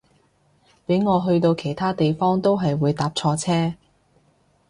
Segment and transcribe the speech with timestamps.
[0.87, 3.75] 俾我去到其他地方都係會搭錯車